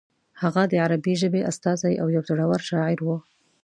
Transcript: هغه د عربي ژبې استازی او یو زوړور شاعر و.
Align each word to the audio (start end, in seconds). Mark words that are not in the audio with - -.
هغه 0.41 0.63
د 0.71 0.73
عربي 0.83 1.13
ژبې 1.21 1.41
استازی 1.51 1.93
او 2.01 2.07
یو 2.15 2.23
زوړور 2.27 2.61
شاعر 2.69 2.97
و. 3.03 3.07